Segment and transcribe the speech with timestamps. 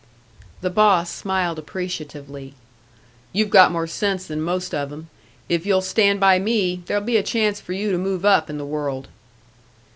[0.61, 2.55] The boss smiled appreciatively.
[3.33, 5.09] "You've got more sense than most of 'em.
[5.47, 8.57] If you'll stand by me, there'll be a chance for you to move up in
[8.57, 9.09] the world."